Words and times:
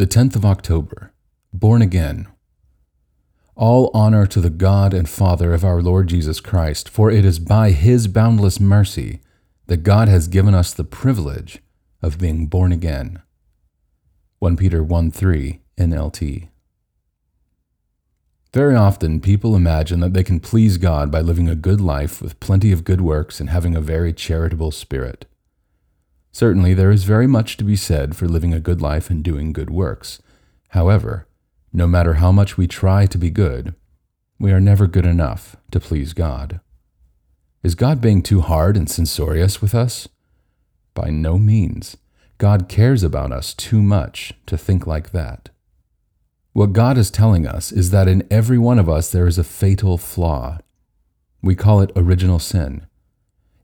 The 0.00 0.06
10th 0.06 0.34
of 0.34 0.46
October, 0.46 1.12
born 1.52 1.82
again. 1.82 2.26
All 3.54 3.90
honor 3.92 4.24
to 4.28 4.40
the 4.40 4.48
God 4.48 4.94
and 4.94 5.06
Father 5.06 5.52
of 5.52 5.62
our 5.62 5.82
Lord 5.82 6.06
Jesus 6.08 6.40
Christ, 6.40 6.88
for 6.88 7.10
it 7.10 7.22
is 7.22 7.38
by 7.38 7.72
his 7.72 8.06
boundless 8.06 8.58
mercy 8.58 9.20
that 9.66 9.82
God 9.82 10.08
has 10.08 10.26
given 10.26 10.54
us 10.54 10.72
the 10.72 10.84
privilege 10.84 11.58
of 12.00 12.18
being 12.18 12.46
born 12.46 12.72
again. 12.72 13.20
1 14.38 14.56
Peter 14.56 14.82
1 14.82 15.10
3 15.10 15.60
NLT. 15.76 16.48
Very 18.54 18.74
often, 18.74 19.20
people 19.20 19.54
imagine 19.54 20.00
that 20.00 20.14
they 20.14 20.24
can 20.24 20.40
please 20.40 20.78
God 20.78 21.10
by 21.10 21.20
living 21.20 21.50
a 21.50 21.54
good 21.54 21.82
life 21.82 22.22
with 22.22 22.40
plenty 22.40 22.72
of 22.72 22.84
good 22.84 23.02
works 23.02 23.38
and 23.38 23.50
having 23.50 23.76
a 23.76 23.82
very 23.82 24.14
charitable 24.14 24.70
spirit. 24.70 25.26
Certainly, 26.32 26.74
there 26.74 26.90
is 26.90 27.04
very 27.04 27.26
much 27.26 27.56
to 27.56 27.64
be 27.64 27.76
said 27.76 28.16
for 28.16 28.28
living 28.28 28.54
a 28.54 28.60
good 28.60 28.80
life 28.80 29.10
and 29.10 29.22
doing 29.22 29.52
good 29.52 29.70
works. 29.70 30.22
However, 30.68 31.26
no 31.72 31.86
matter 31.86 32.14
how 32.14 32.32
much 32.32 32.56
we 32.56 32.66
try 32.66 33.06
to 33.06 33.18
be 33.18 33.30
good, 33.30 33.74
we 34.38 34.52
are 34.52 34.60
never 34.60 34.86
good 34.86 35.06
enough 35.06 35.56
to 35.70 35.80
please 35.80 36.12
God. 36.12 36.60
Is 37.62 37.74
God 37.74 38.00
being 38.00 38.22
too 38.22 38.40
hard 38.40 38.76
and 38.76 38.88
censorious 38.88 39.60
with 39.60 39.74
us? 39.74 40.08
By 40.94 41.10
no 41.10 41.38
means. 41.38 41.96
God 42.38 42.68
cares 42.68 43.02
about 43.02 43.32
us 43.32 43.52
too 43.52 43.82
much 43.82 44.32
to 44.46 44.56
think 44.56 44.86
like 44.86 45.10
that. 45.10 45.50
What 46.52 46.72
God 46.72 46.96
is 46.96 47.10
telling 47.10 47.46
us 47.46 47.70
is 47.70 47.90
that 47.90 48.08
in 48.08 48.26
every 48.30 48.56
one 48.56 48.78
of 48.78 48.88
us 48.88 49.10
there 49.10 49.26
is 49.26 49.36
a 49.36 49.44
fatal 49.44 49.98
flaw. 49.98 50.58
We 51.42 51.54
call 51.54 51.80
it 51.80 51.92
original 51.94 52.38
sin. 52.38 52.86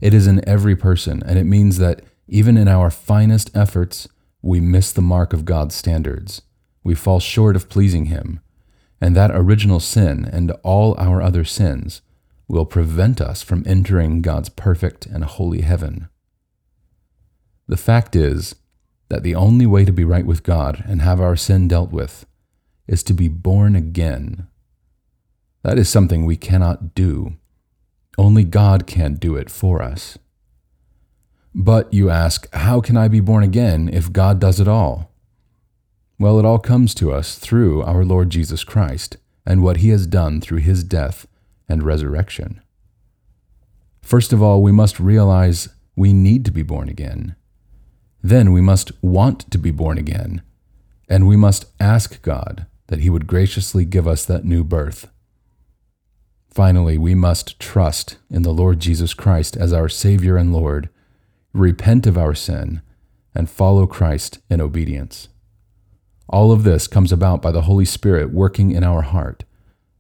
It 0.01 0.13
is 0.13 0.27
in 0.27 0.47
every 0.47 0.77
person, 0.77 1.23
and 1.25 1.39
it 1.39 1.45
means 1.45 1.79
that 1.79 2.03
even 2.29 2.57
in 2.57 2.69
our 2.69 2.91
finest 2.91 3.51
efforts, 3.57 4.09
we 4.43 4.61
miss 4.61 4.93
the 4.93 5.03
mark 5.03 5.33
of 5.33 5.45
God's 5.45 5.75
standards. 5.75 6.43
We 6.83 6.95
fall 6.95 7.21
short 7.21 7.57
of 7.57 7.69
pleasing 7.69 8.07
Him, 8.07 8.41
and 9.01 9.15
that 9.17 9.31
original 9.33 9.81
sin 9.81 10.25
and 10.25 10.53
all 10.63 10.95
our 10.99 11.21
other 11.21 11.45
sins 11.45 12.03
will 12.49 12.65
prevent 12.65 13.21
us 13.21 13.43
from 13.43 13.65
entering 13.67 14.23
God's 14.23 14.49
perfect 14.49 15.07
and 15.07 15.25
holy 15.25 15.63
heaven. 15.63 16.09
The 17.67 17.77
fact 17.77 18.15
is 18.15 18.55
that 19.09 19.23
the 19.23 19.35
only 19.35 19.67
way 19.67 19.85
to 19.85 19.93
be 19.93 20.05
right 20.05 20.27
with 20.27 20.43
God 20.43 20.85
and 20.87 21.03
have 21.03 21.21
our 21.21 21.37
sin 21.37 21.69
dealt 21.69 21.91
with 21.91 22.27
is 22.87 23.03
to 23.05 23.15
be 23.15 23.29
born 23.29 23.75
again. 23.75 24.47
That 25.63 25.79
is 25.79 25.89
something 25.89 26.25
we 26.25 26.37
cannot 26.37 26.95
do. 26.95 27.37
Only 28.17 28.45
God 28.45 28.87
can 28.87 29.15
do 29.15 29.35
it 29.35 29.51
for 29.51 29.83
us. 29.83 30.19
But 31.67 31.93
you 31.93 32.11
ask, 32.11 32.49
how 32.55 32.81
can 32.81 32.97
I 32.97 33.09
be 33.09 33.19
born 33.19 33.43
again 33.43 33.91
if 33.93 34.13
God 34.13 34.39
does 34.39 34.61
it 34.61 34.69
all? 34.69 35.11
Well, 36.17 36.39
it 36.39 36.45
all 36.45 36.61
comes 36.61 36.95
to 36.95 37.11
us 37.13 37.41
through 37.41 37.83
our 37.83 38.05
Lord 38.05 38.31
Jesus 38.31 38.63
Christ 38.63 39.17
and 39.45 39.65
what 39.65 39.79
he 39.79 39.89
has 39.89 40.07
done 40.07 40.41
through 40.41 40.61
his 40.61 40.85
death 40.85 41.27
and 41.69 41.83
resurrection. 41.83 42.63
First 44.01 44.33
of 44.33 44.41
all, 44.41 44.63
we 44.63 44.71
must 44.71 45.01
realize 45.01 45.69
we 45.97 46.13
need 46.13 46.45
to 46.45 46.53
be 46.53 46.63
born 46.63 46.89
again. 46.89 47.35
Then 48.23 48.53
we 48.53 48.61
must 48.61 48.93
want 49.03 49.51
to 49.51 49.59
be 49.59 49.73
born 49.73 49.99
again, 49.99 50.43
and 51.09 51.27
we 51.27 51.37
must 51.37 51.65
ask 51.81 52.23
God 52.23 52.67
that 52.87 53.01
he 53.01 53.11
would 53.11 53.27
graciously 53.27 53.85
give 53.85 54.07
us 54.07 54.25
that 54.27 54.45
new 54.45 54.63
birth. 54.63 55.09
Finally, 56.49 56.97
we 56.97 57.17
must 57.17 57.59
trust 57.59 58.19
in 58.31 58.43
the 58.43 58.55
Lord 58.55 58.79
Jesus 58.79 59.15
Christ 59.15 59.57
as 59.57 59.73
our 59.73 59.89
Savior 59.89 60.37
and 60.37 60.53
Lord 60.53 60.91
repent 61.57 62.07
of 62.07 62.19
our 62.19 62.35
sin, 62.35 62.83
and 63.35 63.51
follow 63.51 63.87
Christ 63.87 64.39
in 64.49 64.61
obedience. 64.61 65.29
All 66.29 66.53
of 66.53 66.65
this 66.65 66.87
comes 66.87 67.13
about 67.13 67.41
by 67.41 67.53
the 67.53 67.63
Holy 67.63 67.85
Spirit 67.85 68.33
working 68.33 68.73
in 68.73 68.83
our 68.83 69.03
heart, 69.03 69.45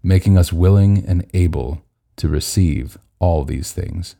making 0.02 0.36
us 0.36 0.52
willing 0.52 1.04
and 1.06 1.28
able 1.34 1.82
to 2.16 2.28
receive 2.28 2.98
all 3.18 3.44
these 3.44 3.72
things. 3.72 4.16